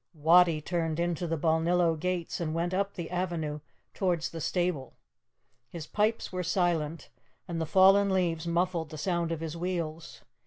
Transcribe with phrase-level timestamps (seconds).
[0.15, 3.59] Wattie turned into the Balnillo gates and went up the avenue
[3.93, 4.93] towards the stable.
[5.69, 7.09] His pipes were silent,
[7.47, 10.21] and the fallen leaves muffled the sound of his wheels.